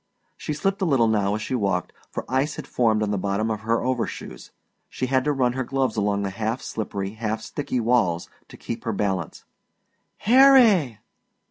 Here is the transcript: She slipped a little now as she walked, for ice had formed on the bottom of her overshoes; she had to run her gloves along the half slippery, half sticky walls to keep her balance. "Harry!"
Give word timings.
She 0.35 0.53
slipped 0.55 0.81
a 0.81 0.85
little 0.85 1.07
now 1.07 1.35
as 1.35 1.43
she 1.43 1.53
walked, 1.53 1.93
for 2.09 2.25
ice 2.27 2.55
had 2.55 2.65
formed 2.65 3.03
on 3.03 3.11
the 3.11 3.19
bottom 3.19 3.51
of 3.51 3.59
her 3.61 3.83
overshoes; 3.83 4.49
she 4.89 5.05
had 5.05 5.23
to 5.25 5.31
run 5.31 5.53
her 5.53 5.63
gloves 5.63 5.95
along 5.95 6.23
the 6.23 6.31
half 6.31 6.59
slippery, 6.59 7.11
half 7.11 7.39
sticky 7.43 7.79
walls 7.81 8.27
to 8.47 8.57
keep 8.57 8.83
her 8.83 8.93
balance. 8.93 9.45
"Harry!" 10.17 10.97